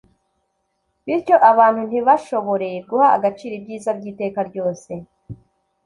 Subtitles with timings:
[1.05, 4.91] Bityo abantu ntibashobore guha agaciro ibyiza by'iteka ryose.